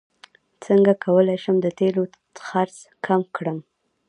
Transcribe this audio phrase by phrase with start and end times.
[0.65, 2.03] څنګه کولی شم د تیلو
[2.45, 3.57] خرڅ کم کړم